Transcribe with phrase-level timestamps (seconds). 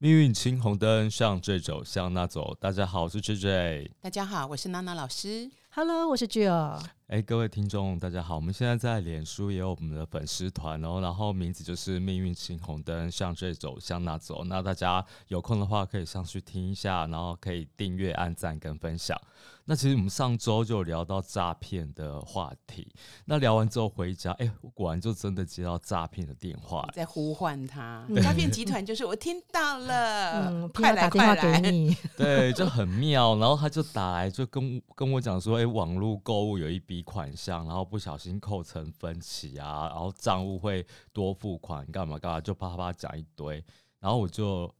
[0.00, 2.56] 命运青红灯，向这走，向那走。
[2.60, 3.90] 大家好，我是 J J。
[4.00, 5.50] 大家好，我是娜娜老师。
[5.70, 6.80] Hello，我是 Jill。
[7.08, 8.36] 哎，各位听众，大家好！
[8.36, 14.44] 我们现在在脸书也有我们的粉丝团哦，然后名字就是“命运青红灯，向这走，向那走”。
[14.46, 19.18] 那大家有空的话可以上去听一下，然后可以订阅、按赞跟分享。
[19.64, 22.90] 那其实我们上周就聊到诈骗的话题，
[23.26, 33.34] 那聊完之后回家，哎，我果然就真的接到诈骗的电话，在呼唤他嗯，诈骗集团就是我听到了，嗯，快来他打电话快来给你， 对，就很妙。
[33.38, 43.62] 然后他就打来，就跟跟我讲说，哎、网络购物有一笔款项，然后不小心扣成分期啊，然后账务会多付款，干嘛干嘛，就啪啪讲一堆。
[43.98, 44.72] 然后我就，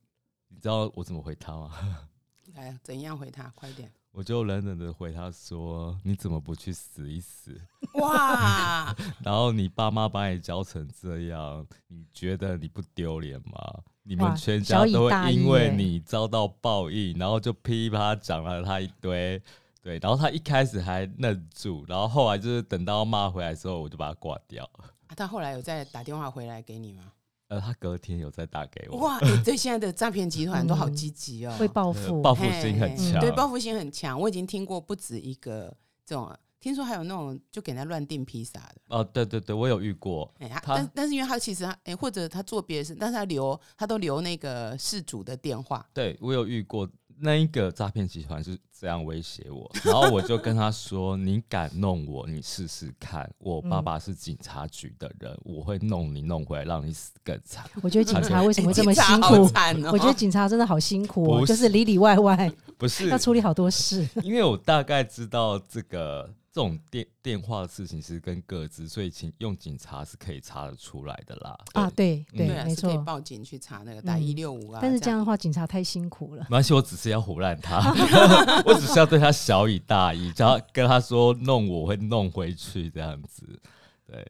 [0.49, 1.71] 你知道我怎么回他吗？
[2.55, 3.53] 来怎样回他？
[3.55, 3.91] 快点！
[4.13, 7.61] 我就冷冷的回他说：“你怎么不去死一死？
[7.95, 13.83] 哇， 然后你爸妈把你教成这样，你觉得你不丢脸吗？
[14.03, 19.41] 你们全家都会因为你遭到报应，然后就噼啪讲了他一堆。
[19.89, 24.63] 对，然后他一开始还愣住，然后后来就是等到骂回来之后，我就把他挂掉。
[24.75, 24.85] 啊
[25.17, 27.11] 他后来有再打电话回来给你吗？
[27.47, 32.21] 呃，他隔天有再打给我，哇，哎对现在的诈骗集团都好积极哦，会报呃复。
[32.21, 33.19] 报复心很嘿强。
[33.19, 34.21] 对，报复心很强。
[34.21, 36.31] 我已经听过不止一个这种，
[36.61, 38.75] 听说还有那种就给人家乱订披萨的。
[38.89, 40.31] 哦，对对对，我有遇过。
[40.39, 46.87] 哎、他他但但是因为他其实他哎、或者他做别的事，但是他留他都留那个事主的电话，对我有遇过
[47.21, 53.29] 那一个诈骗集团是这样威胁我， 然后我就跟他说：“你敢弄我，你试试看。
[53.39, 57.65] 我爸爸是警察局的人，我会弄你弄回来，让你死更惨。
[57.83, 59.51] 我觉得警察为什么会这么辛苦？
[59.91, 64.09] 我觉得警察真的好辛苦哦，不就是是里里外外不是要处理好多事。
[64.23, 71.57] 因为我大概知道这个这种电电话的事情是跟各自，所以请用警察是可以查得出来的啦。
[71.75, 73.05] 啊，对，对没错可以错。
[73.05, 74.81] 报警去查那个打嗯一六五啊。
[74.83, 76.43] 但是这样的话，警察太辛苦了。
[76.51, 77.93] 没关系，我只是要胡乱他，
[78.65, 83.61] 我只是要对他小以大义，叫他跟他说弄我会弄回去这样子。
[84.07, 84.27] 对，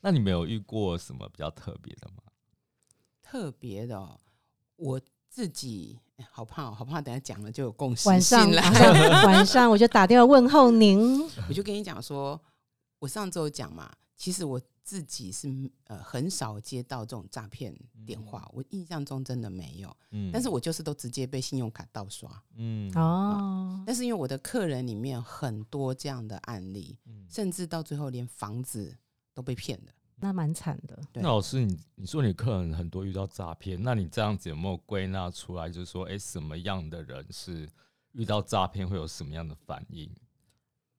[0.00, 2.22] 那你们有遇过什么比较特别的吗？
[3.22, 4.20] 特别的、哦，
[4.76, 8.62] 我自己哎 好怕、哦，好怕，等下讲了就有共识晚上性了。
[8.62, 11.22] 晚上 晚上我就打电话问候您。
[11.48, 12.40] 我就跟你讲说，
[12.98, 15.48] 我上周讲嘛，其实我自己是
[15.84, 17.74] 呃很少接到这种诈骗
[18.06, 19.94] 电话，我印象中真的没有。
[20.12, 22.30] 嗯但是我就是都直接被信用卡盗刷。
[22.54, 28.96] 嗯哦，但是因为我的客人里面很多这样的案例，嗯甚至到最后连房子
[29.34, 29.92] 都被骗的。
[30.18, 30.96] 那蛮惨的。
[31.12, 37.68] 对那老师，你你说你客人很多遇到诈骗，那你这样子有没有归纳出来，就是说，哎、什么样的人是
[38.12, 40.10] 遇到诈骗会有什么样的反应？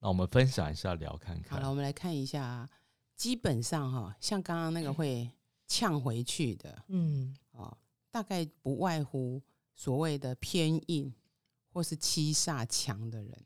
[0.00, 1.58] 那我们分享一下，聊看看。
[1.58, 2.70] 好了，我们来看一下啊，
[3.16, 5.28] 基本上哈，像刚刚那个会
[5.66, 7.76] 呛回去的嗯，哦，
[8.12, 9.42] 大概不外乎
[9.74, 11.12] 所谓的偏硬
[11.72, 13.44] 或是欺煞强的人，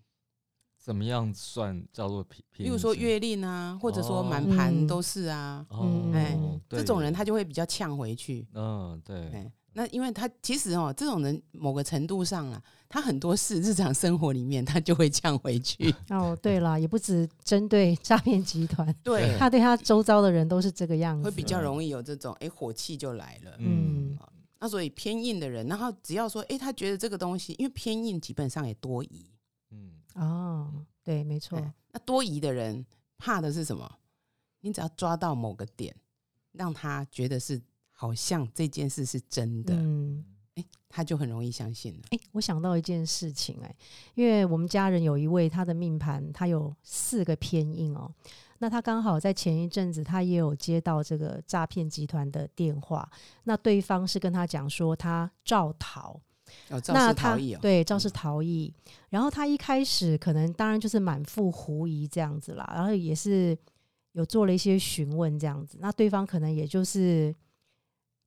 [0.83, 2.69] 怎么样算叫做骗？
[2.69, 5.65] 例如说月令啊，或者说哦满盘嗯都是啊，
[6.13, 6.37] 哎
[6.69, 8.45] 对这种人他就会比较呛回去。
[8.53, 15.95] 嗯，对，哎，那因为他其实哦，这种人某个程度上啊，他很多事日常生活里面他就会呛回去。
[16.11, 21.25] 哦，对了，也不止针对诈骗集团， 对，他对他周遭的人都是这个样子。
[21.25, 23.53] 会比较容易有这种哎火气就来了。
[23.59, 24.19] 嗯嗯
[24.59, 29.32] 那所以偏硬的人，然后只要说，哎、他觉得这个东西，因为偏硬基本上也多疑，嗯，
[30.15, 31.59] 哦，对，没错。
[31.59, 32.85] 哎那多疑的人
[33.19, 33.99] 怕的是什么？
[34.61, 35.95] 你只要抓到某个点，
[36.53, 40.25] 让他觉得是好像这件事是真的，嗯，
[40.55, 42.01] 哎、他就很容易相信了。
[42.13, 43.77] 哎、我想到一件事情、哎，
[44.15, 48.11] 因为我们家人有一位，他的命盘他有四个偏印哦。
[48.57, 53.07] 那他刚好在前一阵子，他也有接到这个诈骗集团的电话，
[53.45, 56.19] 那对方是跟他讲说他照逃，
[56.89, 58.73] 那他对肇事逃逸，
[59.11, 63.57] 然后他一开始可能当然就是满腹狐疑这样子啦，然后也是
[64.13, 67.35] 有做了一些询问这样子，那对方可能也就是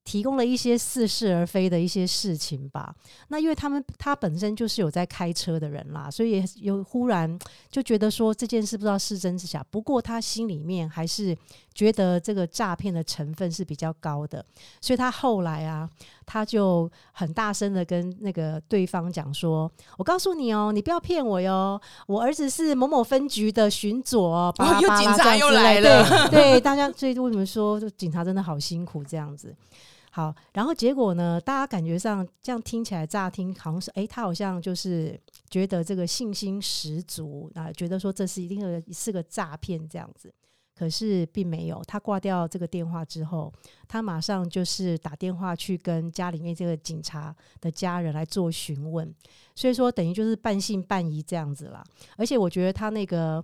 [0.03, 2.95] 提供了一些似是而非的一些事情吧。
[3.29, 7.39] 那因为他们他本身就是有在开车的人啦，所以也有忽然
[7.71, 9.65] 就觉得说这件事不知道是真是假。
[9.71, 11.35] 不过他心里面还是
[11.73, 14.45] 觉得这个诈骗的成分是比较高的，
[14.79, 15.89] 所以他后来啊，
[16.25, 29.55] 他就很大声的跟那个对方讲说：“我告诉你哦，你不要骗我哟，我儿子是某某分局的巡佐哦，巴拉又巴拉警察又来了对对，大家所以为什么说警察真的好辛苦这样子？
[30.11, 35.19] 好，然后结果呢，大家感觉上这样听起来乍听好像是，诶，他好像就是
[35.49, 40.33] 觉得这个信心十足啊，觉得说这是一定是是个诈骗这样子。
[40.77, 41.81] 可是并没有。
[41.87, 43.51] 他挂掉这个电话之后，
[43.87, 49.13] 他马上就是打电话去跟家里面这个警察的家人来做询问，
[49.55, 51.83] 所以说等于就是半信半疑这样子啦。
[52.17, 53.43] 而且我觉得他那个。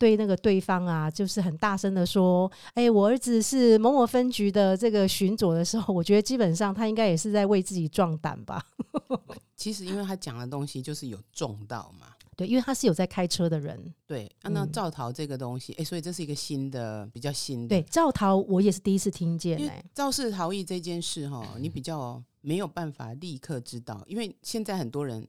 [0.00, 8.64] 对那个对方啊，就是很大声的说：“哎，我儿子是某某分局的这个巡佐的时候，我觉得基本上他应该也是在为自己壮胆吧。
[9.54, 12.06] 其实因为他讲的东西就是有重到嘛，
[12.40, 13.78] 对，因为他是有在开车的人。
[14.06, 17.68] 对，那赵桃这个东西，哎，所以这是一个新的，比较新的。
[17.68, 19.58] 对，赵桃我也是第一次听见。
[19.68, 25.28] 哎，肇事逃逸这件事哈，你比较没有办法立刻知道，因为现在很多人，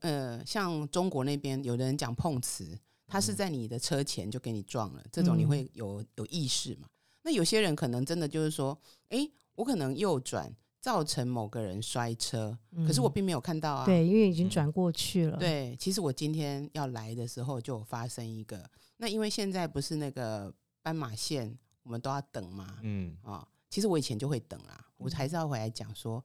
[0.00, 2.78] 呃，像中国那边有的人讲碰瓷。
[3.08, 6.88] 他是在你的车前就给你撞了，这种你会有有意识嘛？
[7.22, 8.78] 那有些人可能真的就是说，
[9.10, 10.50] 哎，我可能右转
[10.82, 13.86] 造成某个人摔车，可是我并没有看到啊。
[13.86, 15.38] 对，因为已经转过去了。
[15.38, 20.52] 对，其实我今天要来的时候就发生一个，那因为现在不是那个
[20.82, 22.78] 斑马线，我们都要等嘛。
[22.82, 26.22] 嗯啊，其实我以前就会等啦，我还是要回来讲说，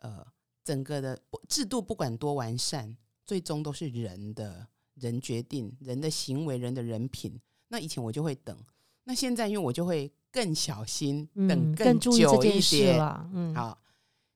[0.00, 0.26] 呃，
[0.62, 1.18] 整个的
[1.48, 2.94] 制度不管多完善，
[3.24, 4.66] 最终都是人的。
[4.94, 7.36] 人决定人的行为，人的人品。
[7.66, 8.56] 那以前我就会等，
[9.02, 12.12] 那现在因为我就会更小心，等更久
[12.44, 13.00] 一点。
[13.32, 13.76] 嗯，好。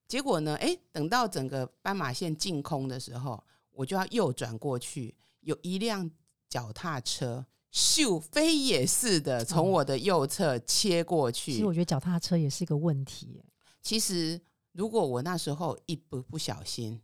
[0.08, 0.56] 结果呢？
[0.56, 3.40] 哎，等到整个斑马线净空的时候，
[3.70, 6.10] 我就要右转过去，有一辆
[6.49, 11.52] 脚踏车咻飞也似的从我的右侧切过去。
[11.52, 13.44] 其实我觉得脚踏车也是一个问题。
[13.82, 14.40] 其实
[14.72, 17.00] 如果我那时候一不不小心。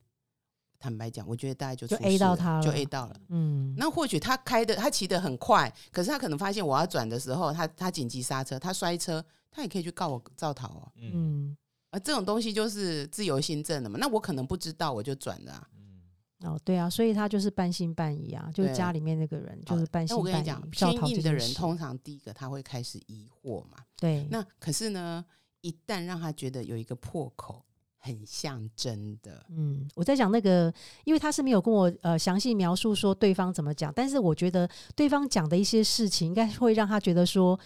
[0.76, 3.16] 坦白讲，我觉得大概就就 A 到他了，就 A 到了。
[3.30, 10.92] 嗯，那或许他开的他骑得很快，可是他可能发现我要转的时候，他他紧急刹车，他摔车，他也可以去告我造逃哦。
[10.96, 11.56] 嗯，
[11.94, 13.96] 而这种东西就是自由心证的嘛。
[14.00, 15.69] 那我可能不知道，我就转了。
[15.76, 20.29] 嗯，哦，对啊，所以他就是半信半疑啊，就是家里面那个人就是半信半疑。
[20.29, 23.79] 我跟你讲，偏硬的人通常第一个他会开始疑惑嘛。
[23.96, 25.25] 对，那可是呢，
[25.61, 27.64] 一旦让他觉得有一个破口。
[28.06, 30.70] 很像真的，嗯，我在讲那个，
[31.05, 37.58] 因为他是没有跟我呃详细描述说对方怎么讲，但是我觉得对方讲的一些事情，应该会让他觉得说，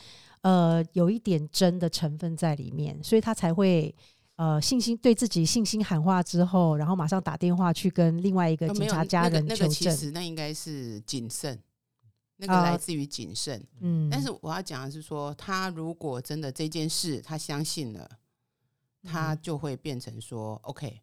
[0.42, 3.92] 呃，有一点真的成分在里面，所以他才会
[4.38, 10.12] 呃信心对自己信心喊话之后，然后马上打电话去跟另外一个警察家人求证。
[10.14, 11.62] 那应该是谨慎，
[12.36, 18.18] 那个来自于谨慎，嗯，但是我要讲的是说，他如果真的这件事他相信了。
[19.04, 21.00] 他就会变成说，OK，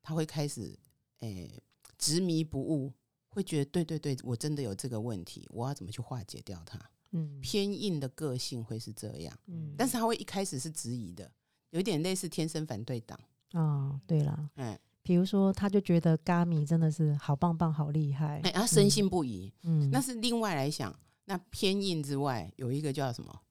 [0.00, 0.78] 他会开始
[1.18, 1.60] 诶
[1.98, 2.92] 执迷不悟，
[3.28, 6.78] 会觉得对对对，我真的有这个问题，我要怎么去化解掉它？
[7.10, 11.30] 嗯，偏硬的个性会是这样，嗯，但是他会一开始是质疑的，
[11.76, 13.18] 有点类似天生反对党。
[13.52, 19.52] 哦，对了，嗯，比如说他就觉得咖米真的是好棒棒，好厉害，哎，他深信不疑。
[19.62, 20.94] 嗯，那是另外来想，
[21.26, 23.42] 那偏硬之外有一个叫什么？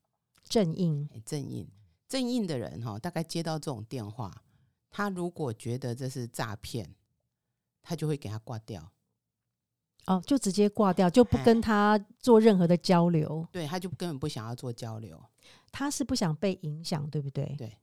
[0.44, 1.68] 正硬，正硬。
[2.08, 4.32] 正印的人哈，大概接到这种电话，
[4.90, 6.96] 他如果觉得这是诈骗，
[7.84, 8.92] 他就会给他挂掉。
[10.08, 13.48] 哦，就直接挂掉，就不跟他做任何的交流。
[13.52, 15.20] 对，他就根本不想要做交流。
[15.72, 17.56] 他是不想被影响，对不对？
[17.58, 17.76] 对。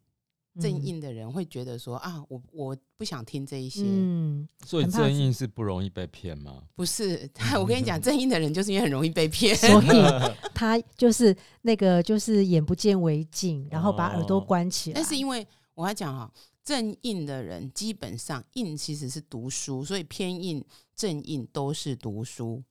[0.60, 3.82] 正印的人会觉得说啊，我我不想听这一些。
[3.86, 6.64] 嗯，所以正印是不容易被骗吗？
[6.76, 9.86] 不是，我跟你讲， 正印的人就是因为很容易被骗，所以
[10.54, 14.94] 他就是那个就是眼不见为净，然后把耳朵关起来。
[14.94, 16.30] 但是因为我要讲哈，
[16.62, 20.62] 正印的人基本上印其实是读书，所以偏印
[20.94, 22.62] 正印都是读书。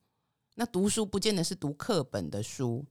[0.53, 2.85] 那读书不见得是读课本的书，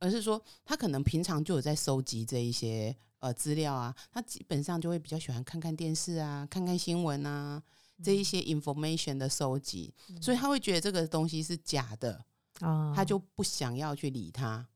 [0.00, 2.96] 而是说他可能平常就有在收集这一些。
[3.22, 7.62] 呃，资料啊，他基本上就会比较喜欢看看电视啊，看看新闻啊，
[8.02, 12.24] 这一些 information 的收集，所以他会觉得这个东西是假的
[12.58, 14.66] 啊，他就不想要去理他。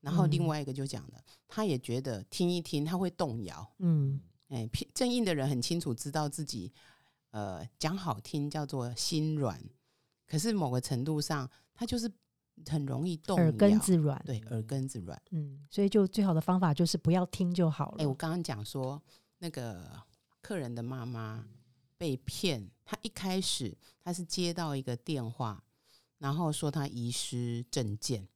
[0.00, 6.70] 然后另外一个就讲了，他也觉得听一听他会动摇，嗯，哎，正印的人很清楚知道自己，
[7.30, 9.58] 呃，讲好听叫做心软，
[10.26, 12.12] 可是某个程度上他就是。
[12.70, 17.96] 很容易动，耳根子软，对，耳根子软，嗯，所以就最好的方法就是不要听就好了。
[17.98, 19.02] 哎，我刚刚讲说
[19.38, 20.00] 那个
[20.40, 21.44] 客人的妈妈
[21.98, 25.62] 被骗，她一开始她是接到一个电话，
[26.18, 28.26] 然后说她遗失证件，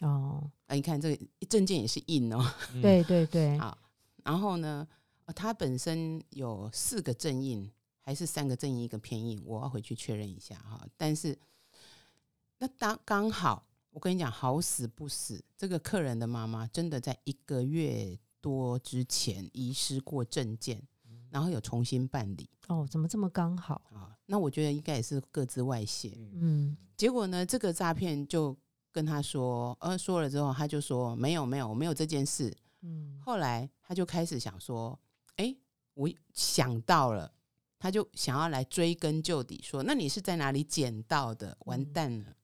[0.00, 2.44] 哦，啊，你看这个证件也是印哦，
[2.82, 3.78] 对对对，好，
[4.24, 4.86] 然后呢，
[5.34, 11.38] 她本身有四个正印，还是三个正印一个偏印，我要回去确认一下哈，但是。
[12.62, 20.80] 那当刚好，我跟你讲，好死不死，这个客人的妈妈真的在一个月多之前遗失过证件，
[21.28, 22.48] 然后有重新办理。
[22.68, 24.16] 哦，怎么这么刚好啊？
[24.26, 26.16] 那我觉得应该也是各自外泄。
[26.34, 28.56] 嗯，结果呢，这个诈骗就
[28.92, 32.56] 跟他说，呃，说了之后，他就说没有没有，我没有这件事。
[32.82, 34.96] 嗯后来他就开始想说，
[35.34, 35.52] 哎，
[35.94, 37.34] 我想到了，
[37.80, 41.58] 他就想要来追根究底，说，那你是在哪里捡到的？
[41.66, 42.36] 完嗯蛋了！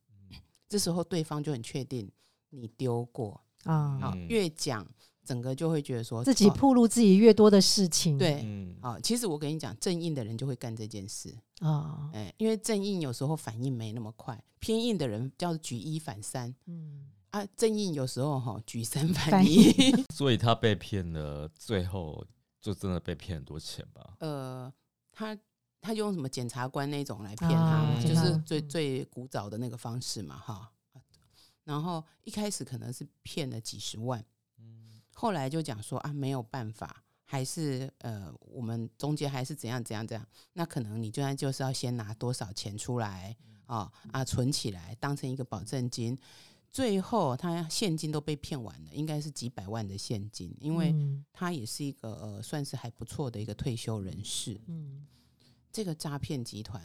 [0.69, 2.11] 这时候对方就很确定
[2.51, 4.27] 你丢过，啊，好，嗯。
[4.29, 4.87] 越讲
[5.25, 8.41] 整个就会觉得说自己哦暴露自己越多的事情，对。
[8.45, 19.73] 嗯，啊，其实我跟你讲，正硬的人就会干这件事，啊，哎，因为正硬有时候反应没那么快，偏硬的人叫举一反三嗯，啊，正印有时候哈举三反反一，
[20.15, 22.25] 所以他被骗了，最后
[22.61, 24.15] 就真的被骗很多钱吧？
[24.21, 24.73] 呃，
[25.13, 25.37] 他
[25.81, 30.73] 他用什么检察官那种来骗他就是最嗯最古早的那个方式嘛，哈。
[31.65, 34.25] 然后一开始可能是骗了几十万，
[34.59, 46.19] 嗯后来就讲说啊没有办法，还是呃我们中间还是怎样怎样怎样，那可能你就算就是要先拿多少钱出来啊啊存起来当成一个保证金，
[46.73, 54.59] 最后他现金都被骗完了，应该是几百万的现金，因为嗯他也是一个呃算是还不错的一个退休人士。
[54.69, 55.07] 嗯
[55.73, 56.83] 这个诈骗集团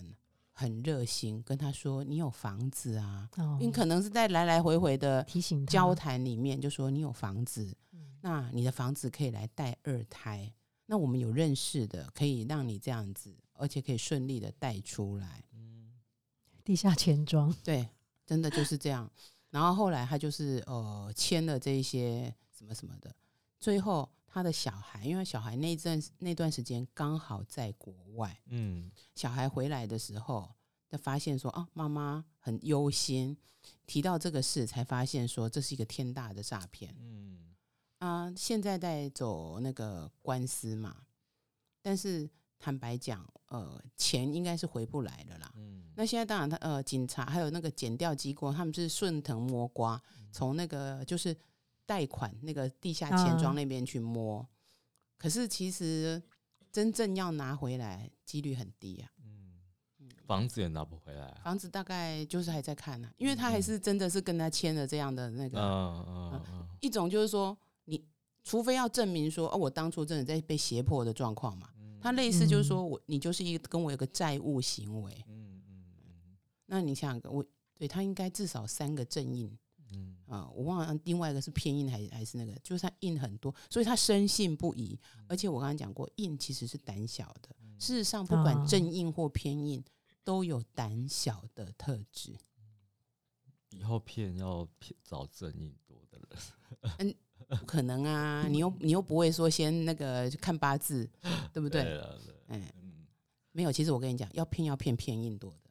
[0.51, 8.17] 很热心，跟他说你有房子啊，哦，你可能是在来来回回的提醒交谈里面就说你有房子，嗯。
[8.21, 10.53] 那你的房子可以来带二胎，
[10.85, 15.43] 那我们有认识的，可以让你这样子，而且可以顺利的带出来。
[15.53, 15.91] 嗯。
[16.63, 17.89] 地下钱庄， 对，
[18.25, 19.09] 真的就是这样。
[19.49, 23.13] 然后后来他就是呃签了这一些什么什么的，
[23.59, 30.51] 最后他的小孩，因为小孩那阵那段时间刚好在国外，嗯小孩回来的时候，
[30.89, 33.37] 就发现说啊，妈妈很忧心，
[33.85, 37.53] 提到这个事，才发现说这是一个天大的诈骗嗯
[37.99, 38.33] 啊。
[38.35, 41.03] 现在在走那个官司嘛，
[41.83, 45.51] 但是坦白讲，呃，钱应该是回不来的啦。
[45.57, 51.37] 嗯，那现在当然他，呃，警察还有那个检调机构，他们是顺藤摸瓜，嗯从那个就是
[51.85, 54.47] 贷款那个地下钱庄啊那边去摸。
[55.17, 56.21] 可是其实
[56.71, 59.09] 真正要拿回来，几率很低啊。
[59.23, 59.59] 嗯。
[60.25, 61.41] 房子也拿不回来啊。
[61.43, 63.63] 房子大概就是还在看呢、因为他还嗯。
[63.63, 68.03] 是真的是跟他签了这样的那个、嗯嗯嗯一种，就是说你
[68.43, 71.99] 除非要证明说哦，我当初真的在被胁迫的状况嘛，嗯。
[72.01, 76.37] 他类似就是说我你就是一个跟我有个债务行为，嗯嗯嗯。
[76.65, 77.45] 那你想想，我
[77.77, 79.57] 对他应该至少三个正印嗯
[80.27, 87.49] 啊、我忘了另外一个是偏硬还还是那个，就是他硬很多，所以他深信不疑，而且我刚刚讲过，硬其实是胆小的，
[87.79, 89.83] 事实上不管啊正硬或偏硬。
[90.25, 92.33] 都有胆小的特质，
[93.71, 96.95] 以后骗要骗找正硬多的人，
[97.49, 98.47] 嗯不可能啊！
[98.47, 101.05] 你又你又不会说先那个看八字，
[101.51, 101.83] 对不对？
[101.83, 103.05] 了对，哎，嗯，
[103.51, 103.71] 没有。
[103.71, 105.69] 其实我跟你讲，要骗要骗偏印多的。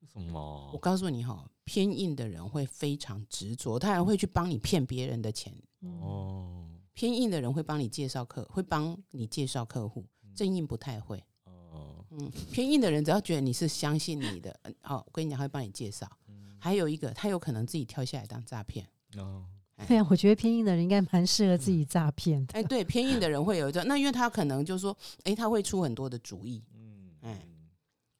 [0.00, 0.78] 为什么我？
[0.78, 5.52] 告诉你哈，偏硬的人会非常执着，他还会去帮你骗别人的钱。
[5.80, 6.60] 嗯哦
[6.94, 11.20] 偏硬的人会帮你介绍客，会帮你介绍客户，正印不太会。
[11.42, 16.08] 哦，嗯，偏硬的人只要觉得你是相信你的，嗯好，我跟你讲，他会帮你介绍。
[16.56, 18.88] 还有一个，他有可能自己跳下来当诈骗。
[19.16, 19.44] 哦，
[19.88, 22.54] 对啊，我觉得偏硬的人应该蛮适合自己诈骗的。
[22.54, 27.44] 哎，对，偏硬的人会有一种，那因为他可能就说，哎，他会出很多的主意，嗯哎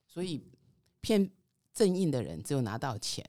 [0.09, 0.43] 所以
[1.01, 1.31] 骗
[1.75, 3.23] 正印的人只有拿到钱，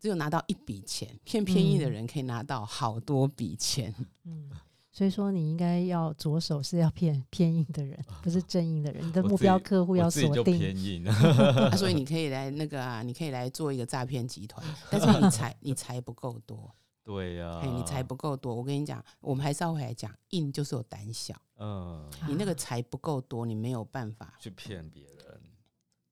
[0.00, 3.92] 只有拿到一笔钱；骗偏印的嗯人可以拿到好多笔钱。
[4.24, 4.48] 嗯，
[4.92, 9.06] 所以说你应该要着手是要骗偏硬的人， 不是正硬的人。
[9.06, 10.58] 你的目标客户要锁定。
[10.58, 18.54] 偏硬， 啊所以你可以来那个啊，你可以来做一个诈骗集团， 但是你财你财不够多，对呀，哎，你财不够多。
[18.54, 25.40] 我跟你讲，我们还是要回来讲，硬就是有胆小，嗯，你那个财不够多，你没有办法，去骗别人，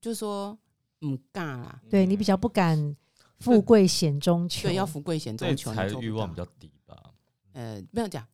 [0.01, 0.57] 就是说，
[1.01, 2.97] 嗯，尬啦，对你比较不敢
[3.41, 4.69] 富贵险中求。
[4.69, 7.13] 对，要富贵险中求，财你做不到欲望比较低吧？
[7.53, 8.27] 呃，不要讲，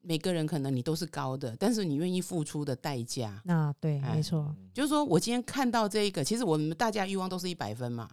[0.00, 4.54] 每个人可能你都是高的，但是你愿意付出的代价，那对，哎没错。
[4.58, 8.08] 嗯就是说我今天看到这一个，其实我们大家欲望都是一百分嘛，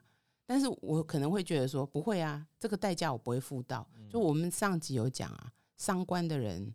[0.48, 3.88] 但是我可能会觉得说，不会啊，这个代价我不会付到。
[4.10, 6.74] 就我们上集有讲啊，伤官的人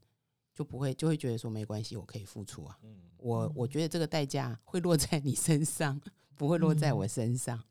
[0.55, 6.01] 就不会就会觉得说没关系，我可以付出啊，嗯我我觉得这个代价会落在你身上，
[6.41, 7.63] 不会落在我身上。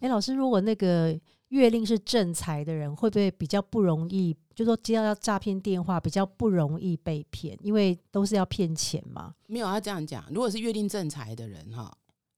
[0.00, 1.14] 哎，老师，如果那个
[1.48, 4.34] 月令是正财的人，会不会比较不容易？
[4.54, 9.34] 就说接到诈骗电话比较不容易被骗，因为都是要骗钱嘛。
[9.46, 11.94] 没有要这样讲，如果是月令正财的人哈，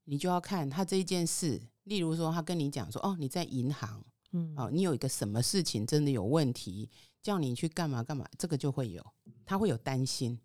[0.07, 4.03] 你就要看他这一件事，例如说他跟你讲说，哦，你在银行。
[4.33, 6.91] 嗯，哦，你有一个什么事情真的有问题，
[7.23, 9.01] 叫你去干嘛干嘛，这个就会有，
[9.45, 10.37] 他会有担心，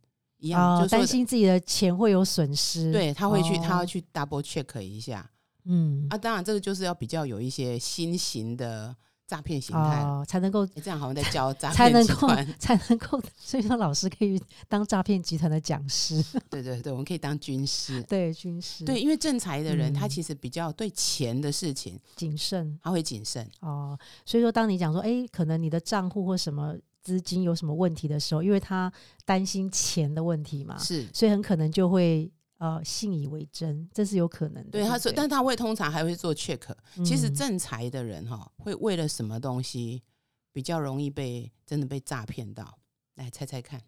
[0.41, 5.29] 一样，哦就，担心自己的钱会有损失。，对他会去，他要哦去 double check 一下
[5.65, 6.17] 嗯，啊。
[6.17, 8.93] 当然，这个就是要比较有一些新型的
[9.27, 10.01] 诈骗形态。
[10.01, 12.55] 哦，才能够诶这样好像在教诈才能够骗集团。
[12.59, 18.01] 才能够，所以说老师可以当诈骗集团的讲师， 对对对，我们可以当军师。
[18.03, 23.47] 对军师，对，因为正财的人，他嗯其实比较对钱的事情谨慎他会谨慎。
[23.59, 23.97] 哦。
[24.25, 28.91] 所以说，当你讲说，哎，可能你的账户或什么资金有什么问题的时候，因为他
[29.25, 34.71] 担心钱的问题嘛，是，所以很可能就会呃信以为真，这是有可能的。
[34.71, 36.59] 对他说，但他会通常还会做 check。
[37.03, 40.03] 其实嗯正财的人哈，会为了什么东西
[40.51, 42.77] 比较容易被真的被诈骗到？
[43.15, 43.81] 来猜猜看，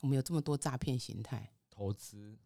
[0.00, 2.38] 我们有这么多诈骗形态，投资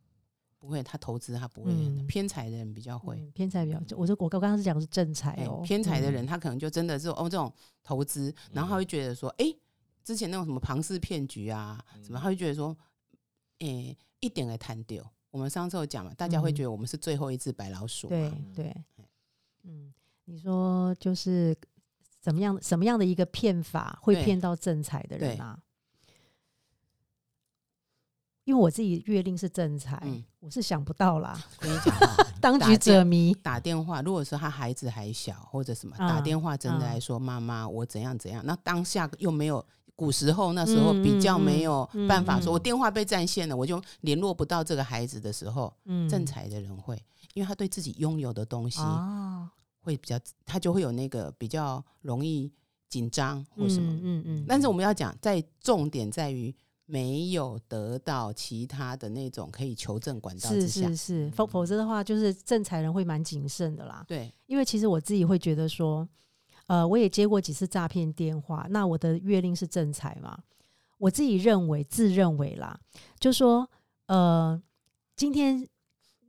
[0.58, 3.16] 不会，他投资他不会，嗯偏财的人比较会。
[3.16, 7.52] 嗯偏财比较，我说我刚刚是讲的是正财哎哦，嗯偏财的人，他可能就真的是哦这种
[7.82, 9.54] 投资，然后他会觉得说，哎、
[10.04, 12.76] 之前那种什么庞氏骗局啊，什么，他就觉得说，
[13.60, 15.04] 哎、一点来谈丢。
[15.30, 18.16] 我们上次有讲嘛，大家会嗯觉得我们是最后一只白老鼠嘛。
[18.54, 18.76] 对对，
[19.62, 19.92] 嗯，
[20.26, 21.56] 你说就是
[22.20, 25.58] 怎么样什么样的一个骗法会骗到正财的人对啊？
[28.44, 33.32] 因为我自己月令是正财，嗯我是想不到啦， 我跟你讲哈，当局者迷。
[33.34, 39.64] 打电话，如果说他孩子还小或者什么，嗯打电话真的嗯来说，妈妈我怎样怎样，那当下又没有。
[39.94, 46.08] 古时候那时候比较没有办法说，嗯我电话被占线了，我就联络不到这个孩子的时候，嗯。
[46.08, 47.00] 正财的人会，
[47.34, 52.50] 因为他对自己拥有的东西啊，会比较，他就会有那个比较容易
[52.88, 53.92] 紧张或什么。
[53.92, 64.04] 嗯嗯嗯，但是我们要讲，在重点在于没有得到其他的那种可以求证管道之是下，是是，否否则的话，就是正财人会蛮谨慎的啦。
[64.08, 66.06] 对，因为其实我自己会觉得说，
[66.72, 70.38] 呃，我也接过几次诈骗电话，那我的月令是正财嘛，
[70.96, 72.74] 我自己认为自认为啦，
[73.20, 73.68] 就说
[74.06, 74.58] 呃，
[75.14, 75.68] 今天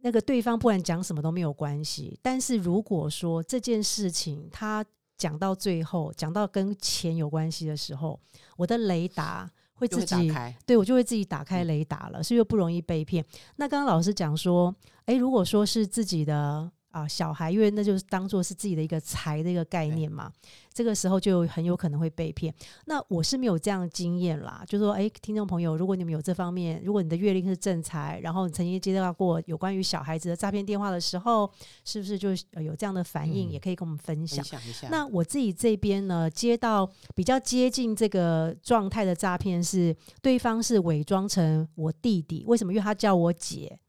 [0.02, 4.84] 那个对方不管讲什么都没有关系，但是如果说这件事情他
[5.18, 8.20] 讲到最后，讲到跟钱有关系的时候，
[8.58, 10.56] 我的雷达会自己会。
[10.66, 13.24] 对我就会自己打开嗯雷达了，所以就不容易被骗。
[13.56, 20.32] 那刚刚老师讲说，诶，如果说是自己的啊小孩，因为那就是当做是自己的一个财的一个概念嘛，
[20.72, 22.54] 这个时候就很有可能会被骗。
[22.86, 31.52] 那我是没有这样的经验啦，就说，诶，听众朋友，如果你们有这方面，如果你的月龄是正财，然后你曾经接到过有关于小孩子的诈骗电话的时候，
[31.84, 34.60] 是不是就呃有这样的反应，嗯也可以跟我们分享分。
[34.60, 42.72] 享一下，那我自己这边呢，接到比较接近这个状态的诈骗是，对方是伪装成我弟弟，为什么？
[42.72, 43.80] 因为他叫我姐。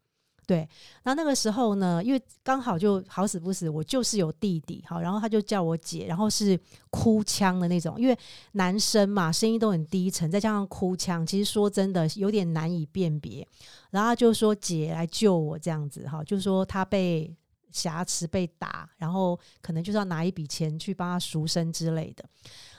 [0.47, 0.69] 对，
[1.03, 6.57] 那那个时候呢，因为刚好就好死不死，我就是有弟弟，好，然后他就叫我姐，然后是
[6.91, 8.17] 哭腔的那种，因为
[8.53, 13.45] 男生嘛，声音都很低沉，再加上哭腔，其实说真的有点难以辨别。
[13.91, 15.59] 然后他就说姐来救我。
[15.65, 17.35] 这样子，哈，就说他被
[17.75, 22.25] 挟持被打，然后可能就是要拿一笔钱去帮他赎身之类的。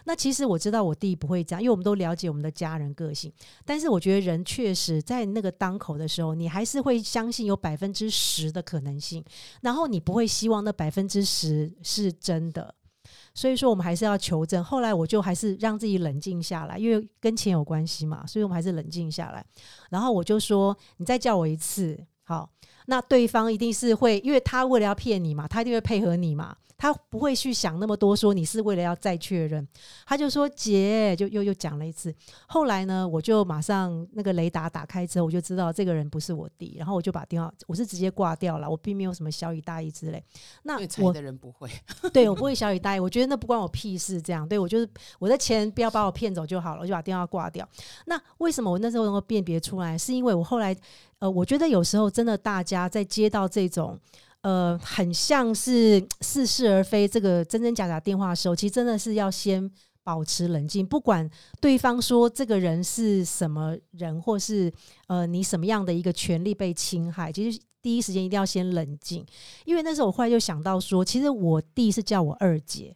[0.05, 3.31] 那其实我知道我弟不会这样，因为我们都了解我们的家人个性。
[3.65, 9.23] 但是我觉得人确实在那个当口的时候，你还是会相信有百分之十的可能性，
[9.61, 12.73] 然后你不会希望那百分之十是真的。
[13.33, 14.63] 所以说，我们还是要求证。
[14.63, 19.45] 后来我就还是让自己冷静下来，因为跟钱有关系嘛，所以我们还是冷静下来。
[19.89, 22.49] 然后我就说：“你再叫我一次，好。”
[22.87, 29.65] 那对方一定是会，因为他为了要骗你嘛，他一定会配合你嘛，他不会去想那么多，说你是为了要再确认，
[30.05, 32.13] 他就说姐，就又又讲了一次。
[32.47, 40.23] 后来呢，我就马上那个雷达打开之后，我就知道这个人不是我弟，然后我就把电话，我是直接挂掉了，我并没有什么小以大意之类。
[40.63, 41.69] 那我的人不会，
[42.11, 44.21] 对我不会小以大意，我觉得那不关我屁事。
[44.21, 47.67] 这样，对我就是我的钱不要把我骗走就好了，我就把电话挂掉。
[48.05, 49.97] 那为什么我那时候能够辨别出来？
[49.97, 50.75] 是因为我后来，
[51.19, 53.97] 呃，我觉得有时候真的大家在接到这种。
[54.45, 59.67] 呃，很像是 似是而非，这个真真假假电话的时候，其实真的是要先
[60.03, 61.27] 保持冷静，不管
[61.59, 64.71] 对方说这个人是什么人，或是
[65.07, 69.25] 呃你什么样的一个权利被侵害，其实第一时间一定要先冷静，
[69.65, 72.95] 因为那时候我后来就想到说，其实我弟是叫我二姐，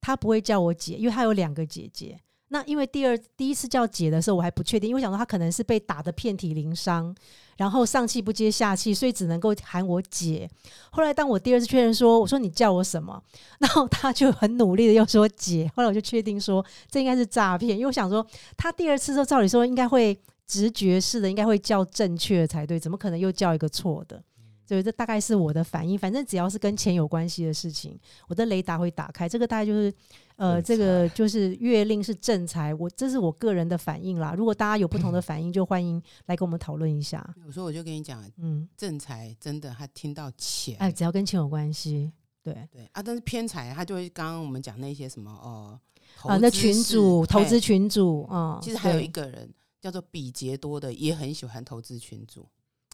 [0.00, 2.16] 他不会叫我姐，因为他有两个姐姐。
[2.52, 7.14] 那因为第二第一次叫姐的时候，我还不确定，因为我想说他可能是被打得遍体鳞伤，
[7.56, 10.50] 然后上气不接下气，所以只能够喊我姐。
[10.90, 13.22] 后来当我第二次确认说，我说你叫我什么，
[13.60, 15.70] 然后他就很努力的又说姐。
[15.76, 24.20] 后来我就确定说这应该是诈骗，因为我想说他第二次说照理说应该会直觉式的，应该会叫正确的才对，怎么可能又叫一个错的？
[24.66, 25.98] 所以这大概是我的反应。
[25.98, 29.28] 反正只要是跟钱有关系的事情，我的雷达会打开。
[29.28, 29.92] 这个大概就是
[30.40, 34.32] 呃，这正个就是月令是正财，我这是我个人的反应啦。
[34.34, 37.34] 如果大家有不同的 反应，就欢迎来跟我们讨论一下。
[37.44, 42.10] 有时候我就跟你讲，嗯，正财真的他听到钱，哎，只要跟钱有关系，
[42.42, 42.54] 对。
[42.72, 45.78] 对啊，但是偏财他就会刚刚我们讲那些什么哦，
[46.22, 49.46] 啊，那群式主投资群主啊，其实还有一个人
[49.78, 52.48] 叫做比劫多的，也很喜欢投资群主，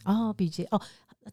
[0.04, 0.80] 哦，比劫哦，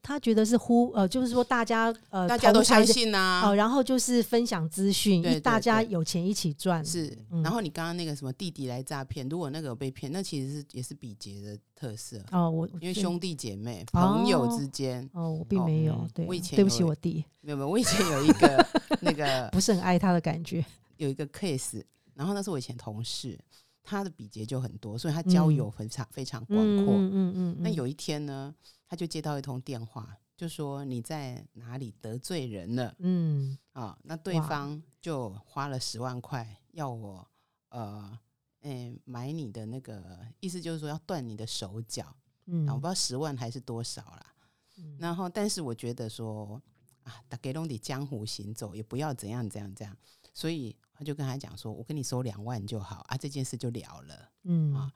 [0.01, 7.43] 他觉得是呼呃，就是说大家呃，大家都相信呐、哦，然后就是分享资讯，对一大家有钱一起赚，是，嗯。
[7.43, 18.65] 然后你刚刚那个什么弟弟来诈骗，如果那个有被骗，那其实是也是比劫的特色，哦，我因为兄弟姐妹、朋友哦之间，哦，我并没有嗯，对，我以前对不起我弟，没有没有，我以前有一个
[19.01, 20.65] 那个不是很爱他的感觉，
[20.97, 21.84] 有一个 case，
[22.15, 23.38] 然后那是我以前同事，
[23.84, 26.95] 他的比劫就很多，所以他交友非常、非常广阔。
[26.95, 28.53] 嗯嗯嗯，那有一天呢，
[28.93, 33.97] 他就接到一通电话，就说你在哪里得罪人了嗯啊？
[34.03, 37.27] 那对方就花了十万块要我
[37.69, 38.15] 呃，
[38.60, 42.15] 诶、买你的那个，意思就是说要断你的手脚。
[42.45, 44.36] 嗯，啊我不知道十万还是多少啦。
[44.77, 46.62] 嗯然后，但是我觉得说
[47.01, 49.97] 啊，大家拢得江湖行走，也不要怎样怎样怎样，
[50.36, 54.29] 所以他就跟他讲说，我跟你收两万就好啊，这件事就了了。
[54.43, 54.93] 嗯啊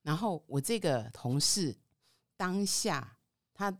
[0.00, 1.76] 然后我这个同事
[2.38, 3.18] 当下
[3.54, 3.72] 他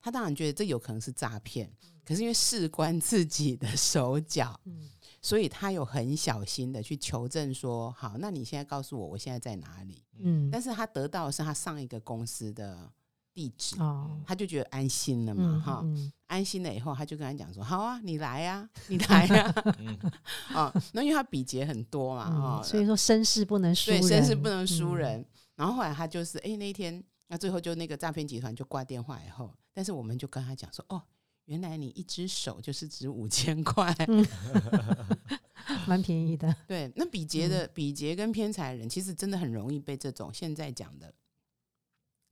[0.00, 1.70] 他当然觉得这有可能是诈骗，
[2.04, 4.88] 可是因为事关自己的手脚，嗯
[5.20, 10.04] 所以他有很小心的去求证说，好，那你现在告诉我我现在在哪里？
[10.20, 12.88] 嗯，但是他得到的是他上一个公司的
[13.34, 19.98] 地址，哦，他就觉得安心了嘛，嗯哈、嗯安心了以后，他就跟他讲说：“好啊，你来啊，你 来啊，嗯
[20.54, 25.26] 啊，那因为他比劫很多嘛，啊、嗯，所以说身世不能输对，人，绅士不能输嗯，人。
[25.56, 31.00] 然后后来他就是，哎、那一天，那最后就那个诈骗集团就挂电话以后，但是我们就跟他讲说：哦，
[31.44, 33.94] 原来你一只手就是值五千块。
[34.08, 34.26] 嗯
[35.86, 41.12] 蛮便宜的，对，那比劫的、比劫跟偏财人，其实真的很容易被这种现在讲的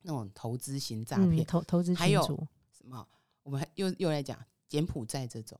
[0.02, 3.06] 那种投资型诈嗯骗，投投资还有，什么？
[3.42, 5.58] 我们还又又来讲柬埔寨这种，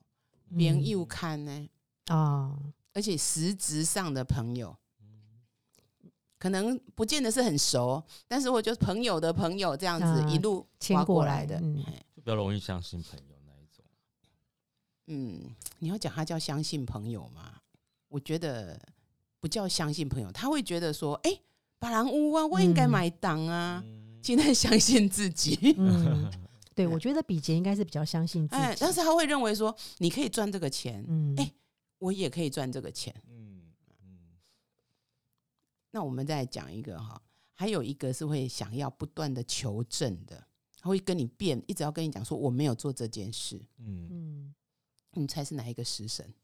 [0.49, 1.69] 嗯别人又看呢，
[2.07, 2.59] 啊，
[2.95, 4.75] 而且实质上的朋友，
[6.47, 11.59] 可能不见得是很熟，但是我就是朋友的朋友这样子啊一路划牵过来的。
[11.61, 13.85] 嗯就比较容易相信朋友那一种。
[15.09, 17.55] 嗯，你要讲他叫相信朋友吗？
[18.07, 18.79] 我觉得
[19.41, 21.41] 不叫相信朋友，他会觉得说，哎、
[21.81, 23.83] 巴兰屋啊，我应该嗯买档啊。
[23.85, 26.31] 嗯现在相信自己，嗯，
[26.77, 31.53] 对，我觉得比杰应该是比较相信自哎，己，但是他会认为说，你可以赚这个钱，嗯，哎
[31.99, 33.13] 我也可以赚这个钱。
[35.97, 37.19] 那我们再讲一个哈，
[37.55, 40.47] 还有一个是会想要不断的求证的，
[40.79, 43.59] 他会跟你辩，一直要跟你讲说我没有做这件事。
[43.79, 44.55] 嗯嗯，
[45.13, 46.35] 你猜是哪一个食神？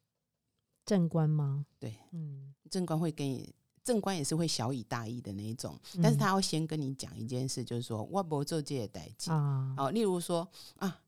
[0.86, 1.66] 正官吗？
[1.78, 9.30] 对，嗯，正官会跟你，正官也是会小以大义的那一种，但是他要先跟你讲一件事，就是说我不做这些代际。
[9.30, 11.02] 啊，哦，例如说啊，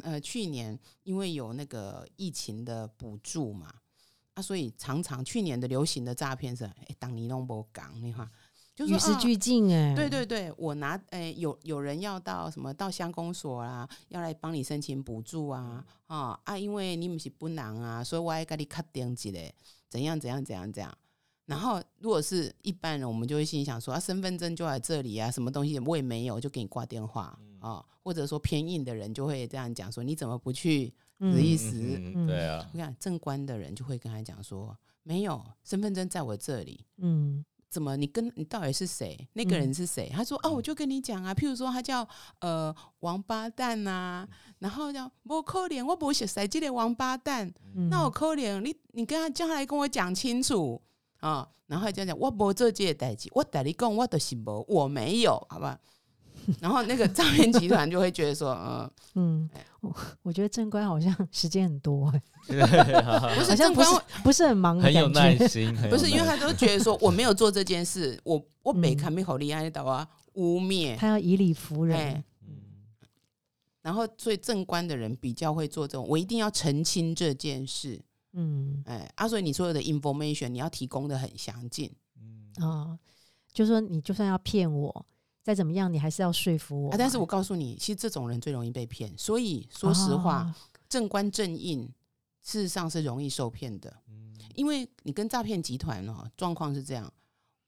[0.00, 3.79] 呃，去年因为有那个疫情的补助嘛，
[4.40, 8.28] 啊，所以常常去年的流行的诈骗是，哎，当你弄不讲，你看，
[8.74, 19.54] 就是与时俱进哎，对对对，我拿诶、有有人要到什么到乡公所啦，要来帮你申请补助啊，啊啊，因为你们是不能啊，所以我要给你卡点子嘞，
[19.88, 20.96] 怎样怎样怎样怎样。
[21.44, 30.94] 然后如果是一般人，我们就会心里想说啊，身份证就在这里啊，什么东西我也没有，就给你挂电话啊，或者说偏硬的人就会这样讲说，你怎么不去？
[31.20, 31.72] 嗯的意思
[32.26, 37.96] 对啊，我看正官的人就会跟他讲说，没有，身份证在我这里，嗯怎么？
[37.96, 39.28] 你跟你到底是谁？
[39.34, 40.10] 那个人是谁？
[40.12, 42.06] 他说：“哦，我就跟你讲啊，譬如说他叫
[42.40, 44.26] 呃王八蛋呐、
[44.58, 50.82] 然后叫我可怜，我不是谁这个王八蛋，嗯，那我可怜你，你跟他叫他来跟我讲清楚
[51.20, 51.48] 啊。
[51.68, 55.78] 然后这样讲我不做这些代志，我带你讲我的是无，我没有，好吧？
[56.60, 59.48] 然后那个诈骗集团就会觉得说，呃，嗯，
[59.80, 62.22] 我我觉得正官好像时间很多哎，
[63.36, 63.86] 不是正官，
[64.24, 68.96] 不是很忙很有耐心，不是因为他都觉得说我没有做这件事，我我没嗯。
[68.96, 72.22] 看没好厉害的啊，污蔑，他要以理服人
[73.82, 77.98] 然后所以正官的人比较会做这种，我一定要澄清这件事，
[78.34, 78.82] 嗯。
[78.86, 81.90] 哎，啊，所以你所有的 information 你要提供的很详尽。
[82.20, 82.52] 嗯。
[82.62, 82.98] 啊，
[83.52, 85.06] 就说你就算要骗我，
[85.42, 86.96] 再怎么样，你还是要说服我啊。
[86.98, 90.56] 但是我告诉你，其实这种人最容易被骗，所以说实话，啊
[90.88, 91.88] 正官正印
[92.42, 97.10] 事实上是容易受骗的，嗯因为你跟诈骗集团哦状况是这样，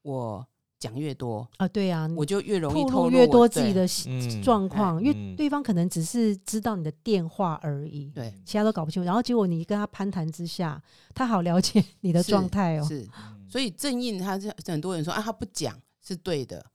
[0.01, 0.45] 我
[0.77, 9.05] 讲越多，啊，对啊，我就越容易透透露越多自己的嗯状况，因为嗯对方可能只是知道你的电话而已，对其他都搞不清楚。
[9.05, 10.81] 然后结果你跟他攀谈之下，
[11.15, 12.85] 他好了解 你的状态哦。
[12.85, 16.65] 是，嗯所以正印他是很多人说啊，他不讲是对的，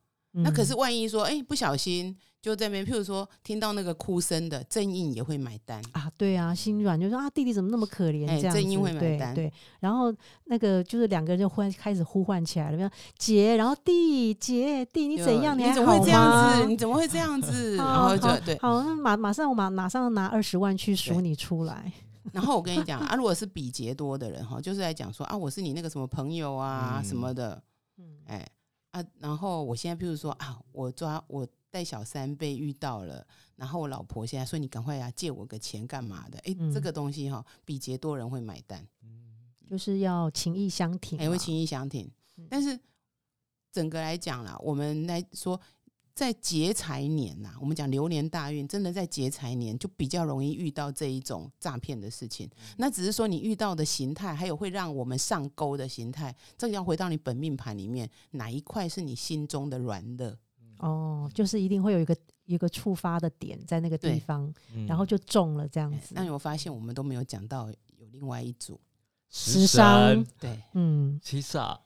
[0.43, 15.59] 那嗯可是万一说，哎、不小心就在那边，譬如说听到那个哭声的正印也会买单，啊，对啊，心软就说啊，弟弟怎么那么可怜正印会买单对对，然后那个就是两个人就忽然开始呼唤起来了，比如姐，然后弟姐弟你怎样？
[15.59, 16.67] 你还好怎么会这样子？
[16.69, 17.77] 你怎么会这样子？
[17.79, 21.93] 然后就对，好，那马马上我马马上拿二十万去赎你出来，
[22.33, 27.61] 然后我跟你讲啊，如果是比劫多的人哈，就是来讲说啊，我是你那个什么朋友啊、什么的，
[27.99, 28.47] 嗯哎
[28.91, 36.39] 啊，然后我现在譬如说啊，我抓我带小三被遇到了，然后我老婆现在说你赶快呀、借我个钱干嘛的？
[36.41, 38.87] 哎、嗯这个东西哈，比劫多人会买单，
[39.69, 42.47] 就是要情义相挺嘛，哎、会情义相挺嗯。
[42.49, 42.79] 但是
[43.71, 45.61] 整个来讲啦，我们来说。
[46.19, 52.51] 在劫财年呐、我们讲流年大运，真的在劫财年就比较容易遇到这一种诈骗的事情。
[52.77, 60.37] 那只是说你遇到的形态，还有会让我们上钩的形态，这个要回到你本命盘里面，哪一块是你心中的软肋？
[60.81, 66.07] 哦，就是一定会有一个一个触发的点在那个地方，嗯然后就中了这样子。
[66.07, 68.81] 哎那你有发现我们都没有讲到有另外一组？
[69.31, 71.79] 时尚对，嗯，七煞，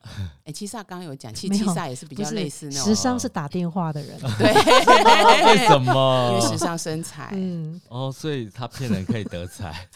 [0.45, 4.53] 哎，七煞刚刚有讲，其实七煞也是比较类似那时种，尚是打电话的人，对，
[5.47, 6.41] 为什么因么为？
[6.49, 9.89] 时尚身材，嗯，哦，所以他骗人可以得财。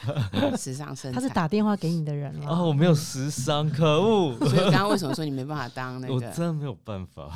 [0.59, 1.21] 时尚身材。
[1.21, 2.49] 他是打电话给你的人了。
[2.49, 4.37] 哦，我没有时尚，可恶！
[4.41, 6.21] 所以刚刚为什么说你没办法当那个我？
[6.21, 7.31] 真的没有办法。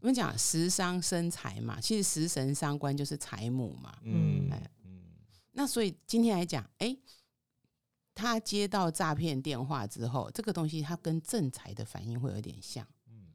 [0.00, 3.92] 我们讲时尚身材嘛，其实食神伤官就是财母嘛。
[4.04, 5.00] 嗯哎嗯
[5.58, 6.96] 那所以今天来讲，哎、
[8.16, 12.84] 他接到诈骗电话之后，这个东西他跟正财的反应会有点像。
[13.08, 13.26] 嗯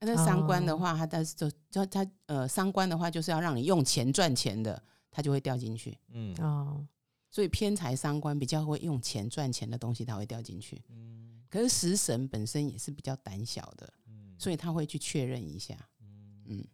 [0.00, 5.98] 那三官的话，他但是就就他呃三官的话，就是要让你用钱赚钱的，他就会掉进去。
[6.10, 6.86] 嗯哦，
[7.32, 10.80] 所以偏财三官比较会用钱赚钱的东西，他会掉进去。
[10.88, 15.74] 嗯可是食神本身也是比较胆小的，嗯所以他会去确认一下。
[16.00, 16.64] 嗯，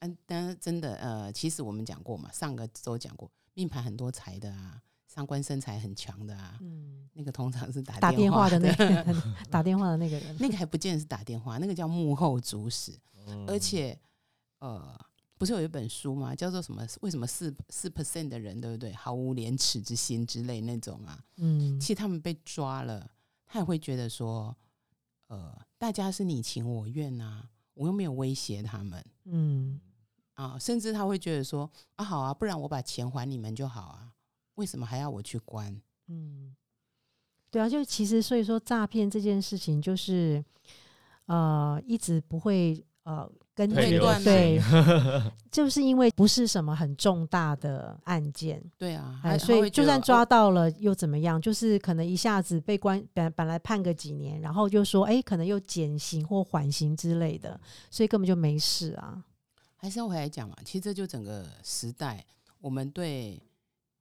[0.00, 4.82] 嗯，但是真的呃，其实我们讲过嘛，上个周讲过，命盘很多财的啊，
[5.14, 12.92] 伤官身材很强的啊，嗯，那个通常是打打电话的的那个人， 打电话的那个人，那个还不见得是打电话，那个叫幕后主使，
[13.26, 13.46] 嗯。
[13.46, 13.96] 而且
[14.58, 14.98] 呃，
[15.38, 16.34] 不是有一本书吗？
[16.34, 16.84] 叫做什么？
[17.02, 21.22] 为什么四四 percent 的人对不对，毫无廉耻之心之类那种啊？
[21.36, 21.78] 嗯。
[21.78, 23.08] 其实他们被抓了，
[23.46, 24.56] 他也会觉得说，
[25.28, 29.04] 呃，大家是你情我愿啊，我又没有威胁他们。
[29.26, 29.80] 嗯。
[30.34, 34.12] 啊，甚至他会觉得说，啊，好啊，不然我把钱还你们就好啊，
[34.56, 35.80] 为什么还要我去关？
[36.08, 36.54] 嗯，
[37.50, 40.44] 对啊，就其实所以说诈骗这件事情，就是
[41.26, 44.60] 呃，一直不会呃跟对，
[45.50, 51.40] 就是因为不是什么很重大的案件，对啊，所以就算抓到，到了又怎么样？
[51.40, 57.58] 就是可能一下子被关，本本来判个几年，然后就说哎，可能又减刑或缓刑之类的，
[57.90, 59.24] 所以根本就没事啊。
[59.76, 62.24] 还是要回来讲嘛，其实这就整个时代
[62.58, 63.40] 我们对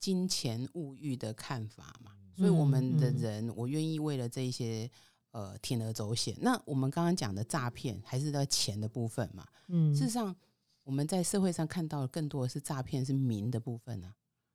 [0.03, 4.91] 金钱物欲的看法嘛，所以我们的人，我愿意为了这一些
[5.31, 6.35] 呃铤而走险。
[6.41, 9.47] 那我们刚刚讲的诈骗，还是在钱的部分嘛？
[9.69, 10.35] 嗯事实上，
[10.83, 14.13] 我们在社会上看到的更多的是诈骗，是名的部分啊，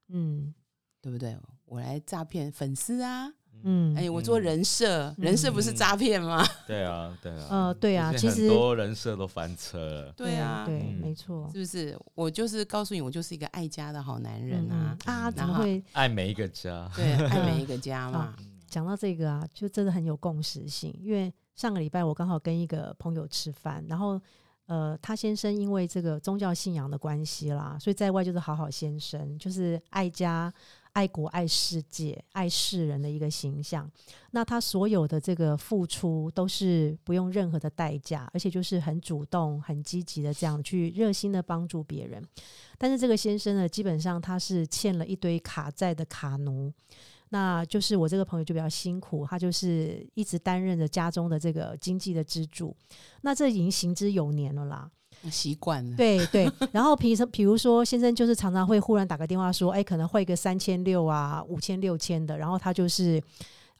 [0.08, 0.54] 嗯
[1.00, 1.34] 对不对？
[1.64, 3.32] 我来诈骗粉丝啊，
[3.62, 6.44] 嗯，哎、我做人设，人设不是嗯诈骗吗？
[6.66, 10.12] 对 啊对啊，呃对啊其实很多人设都翻车了。
[10.12, 11.50] 对啊，对，嗯没错。
[11.52, 11.98] 是不是？
[12.14, 18.34] 我就是告诉你，我就是一个爱家的好男人嗯啊嗯，啊，嗯然后怎么会爱每一个家，对，爱每一个 家嘛。
[18.68, 19.46] 讲到这个啊？
[19.54, 24.20] 就真的很有共识性，因为上个礼拜我刚好跟一个朋友吃饭，然后
[24.66, 30.52] 呃，他先生因为这个宗教信仰的关系啦，所以在外就是好好先生，就是爱家、
[30.92, 33.90] 爱国、爱世界、爱世人的一个形象。
[34.32, 42.22] 那他所有的这个付出都是不用任何的代价，而且就是很主动、很积极的这样去热心的帮助别人。
[42.76, 46.72] 但是这个先生呢，基本上他是欠了一堆卡债的卡奴。
[47.30, 52.74] 那就是我这个朋友就比较辛苦，他就是一直担任着家中的这个经济的支柱。
[53.20, 54.90] 那这已经行之有年了啦，
[55.30, 56.50] 习惯了，对对。
[56.72, 63.22] 然后平时比如说先生就是常常会忽然打个电话说，哎，可能汇个三千六啊、五千六千的，然后他就是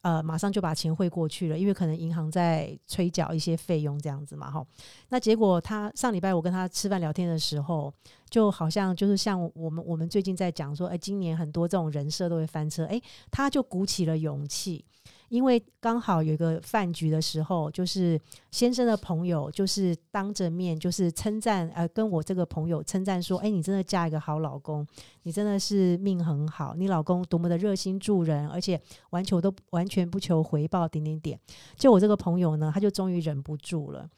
[0.01, 4.65] 呃马上就把钱汇过去了，因为可能银行在催缴一些费用这样子嘛，哈。
[5.09, 7.93] 那结果他上礼拜我跟他吃饭聊天的时候，
[8.29, 14.83] 就好像就是像我们我们最近在讲说，哎，今年很多这种人设都会翻车，哎，他就鼓起了勇气。
[15.29, 18.19] 因为刚好有一个饭局的时候，就是
[18.51, 24.85] 先生的朋友就是当着面就是称赞，呃，跟我这个朋友称赞说，哎，你真的嫁一个好老公，
[25.23, 28.79] 你真的是命很好，你老公多么的热心助人，而且
[29.11, 31.39] 完全都完全不求回报，点点点。
[31.75, 34.09] 就我这个朋友呢，他就终于忍不住了，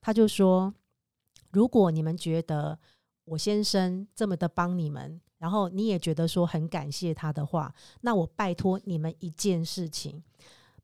[0.00, 0.72] 他就说，
[1.50, 2.78] 如果你们觉得。
[3.26, 10.20] 我先生这么的帮你们，然后你也觉得说很感谢他的话，那我拜托你们一件事情，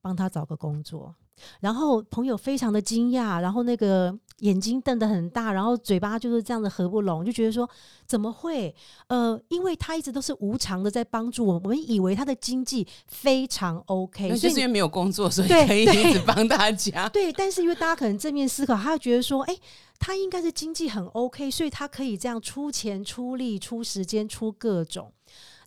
[0.06, 1.12] 帮他找个工作。
[1.58, 7.68] 然后朋友非常的惊讶，然后那个眼睛瞪得很大，然后嘴巴就是这样的合不拢，就觉得说
[8.06, 8.72] 怎么会？
[9.08, 17.08] 呃，因为他一直都是无偿的在帮助我们，我们以为他的经济非常 OK，所以就是因为没有工作，所以可以一直帮大家。
[17.08, 19.54] 对，但是因为大家可能正面思考，他会觉得说，哎、
[19.98, 25.12] 他应该是经济很 OK，所以他可以这样出钱、出力、出时间、出各种。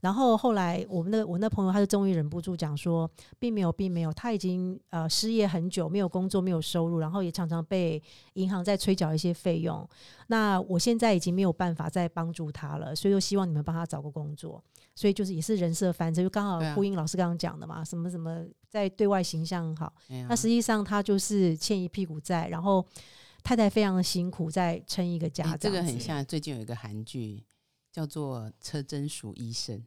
[0.02, 8.02] 然后后来我们的我那朋友他就终于忍不住讲说，并没有，并没有，他已经呃失业很久，没有工作，没有收入，然后也常常被
[8.34, 9.88] 银行在催缴一些费用。
[10.28, 14.64] 那我现在已经没有办法再帮助他了，所以就希望你们帮他找个工作。
[14.96, 19.94] 所以就是也是人设翻车，就刚好呼应老师刚刚讲的嘛，什么什么在对外形象很好。
[20.28, 22.86] 那实际上他就是欠一屁股债，然后
[23.42, 27.42] 太太非常的辛苦在撑一个家哎，这个很像最近有一个韩剧
[28.00, 29.78] 叫做《车真淑医生》，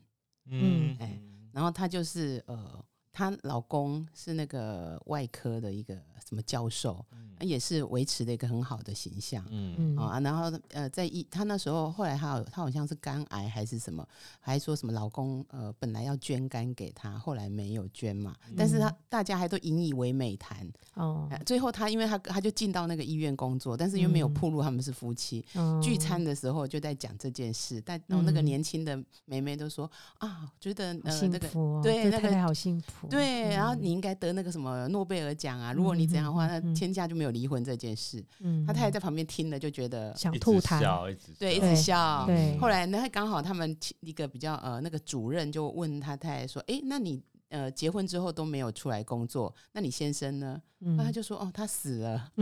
[0.44, 0.94] 嗯。
[1.01, 1.18] 哎
[1.51, 5.94] 然后她就是呃，她老公是那个外科的一个
[6.33, 7.05] 什么教授，
[7.40, 9.45] 也是维持了一个很好的形象。
[9.51, 9.75] 嗯。
[9.79, 9.97] 嗯。
[9.99, 14.07] 啊，然后呃，在医，他那时候后来她有她好像是肝癌还是什么，
[14.40, 20.66] 还说什么老公呃本来要捐肝给他，后来没有捐嘛，但是他嗯大家还都引以为美谈。
[20.95, 21.29] 哦。
[21.31, 24.33] 呃最后他因为他他就进到那个医院工作，但是因为没有嗯。
[24.33, 28.45] 铺路他们是夫妻，嗯聚餐的时候就在讲这件事，但然后那个嗯。
[28.47, 38.24] 年轻的妹妹都说啊，觉得好呃那个幸福、哦，对那个这太太好幸福，对，然后嗯你应该得那个什么诺贝尔奖啊，如果你怎样的话，那嗯嗯嗯天下就没有离婚这件事。
[38.40, 42.26] 嗯他太太在旁边听了就觉得想吐痰，笑，一直对，一笑直笑。
[42.26, 52.28] 对后来呢，刚好他们一个比较呃那个主任就问他太太说：“哎，那你呃结婚之后都没有出来工作，那你先生呢？”嗯那他就说：“哦，他死了。”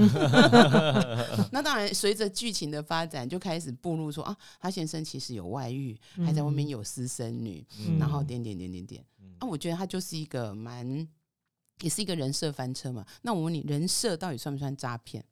[1.53, 9.05] 那当然，随着剧情的发展，就开始步入说啊，他先生其实有外遇，还在外面嗯有私生女，嗯然后点点点点点。
[9.21, 11.07] 嗯啊，我觉得他就是一个蛮，
[11.81, 13.05] 也是一个人设翻车嘛。
[13.23, 15.25] 那我问你，人设到底算不算诈骗？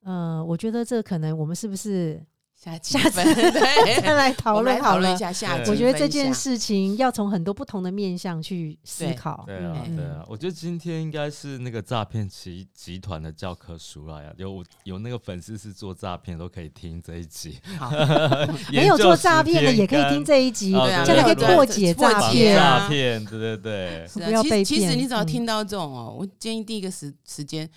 [0.00, 2.24] 呃，我觉得这可能我们是不是
[2.60, 5.16] 下下次 再来我讨论好了讨论一？
[5.16, 9.44] 下下我觉得这件事情要从很多不同的面向去思考。
[9.46, 9.96] 对啊，嗯。
[9.96, 17.90] 对啊，我觉得今天应该是那个诈骗集集团的教科书了呀，有有那个粉丝是做诈骗都可以听这一集，好，
[18.72, 22.60] 没有做诈骗的也可以听这一集，哦对啊这样才可以破解破诈解骗。
[22.60, 27.70] 啊诈骗，对对对，不要被其实其实你只要嗯听到这种哦，我建议第一个时时间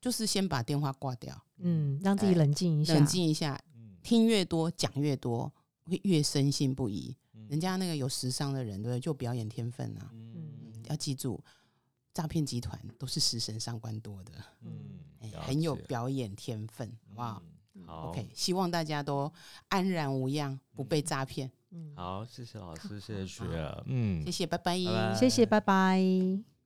[0.00, 2.94] 就是先把电话挂掉，嗯，让自己哎冷静一下。
[2.94, 3.77] 冷静一下，嗯
[4.08, 5.52] 听越多讲越多，
[5.84, 7.14] 会越深信不疑。
[7.34, 7.46] 嗯。
[7.50, 9.00] 人家那个有时尚的人，对不对？
[9.00, 10.72] 就表演天分啊，嗯。
[10.86, 11.38] 要记住，
[12.14, 17.42] 诈骗集团都是食神上官多的，嗯很有表演天分，好不好。
[17.74, 19.30] 嗯好？OK，希望大家都
[19.68, 21.50] 安然无恙，不被诈骗。
[21.70, 24.24] 嗯，好，谢谢老师，谢谢雪儿，嗯。
[24.24, 24.78] 谢，谢，拜拜。
[24.84, 25.14] 拜拜。
[25.14, 26.57] 谢谢，拜拜。